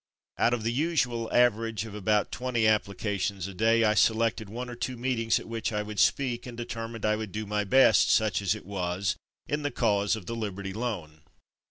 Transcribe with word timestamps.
Out 0.39 0.55
of 0.55 0.63
the 0.63 0.71
usual 0.71 1.29
aver 1.31 1.67
age 1.67 1.85
of 1.85 1.93
about 1.93 2.31
twenty 2.31 2.65
applications 2.65 3.45
a 3.47 3.53
day, 3.53 3.83
I 3.83 3.93
selected 3.93 4.49
one 4.49 4.67
or 4.67 4.73
two 4.73 4.97
meetings 4.97 5.39
at 5.39 5.47
which 5.47 5.71
I 5.71 5.83
would 5.83 5.99
speak, 5.99 6.47
and 6.47 6.57
determined 6.57 7.05
I 7.05 7.15
would 7.15 7.31
do 7.31 7.45
my 7.45 7.63
best, 7.63 8.09
such 8.09 8.41
as 8.41 8.55
it 8.55 8.65
was, 8.65 9.15
in 9.47 9.61
the 9.61 9.69
cause 9.69 10.15
of 10.15 10.25
the 10.25 10.35
Liberty 10.35 10.73
Loan. 10.73 11.21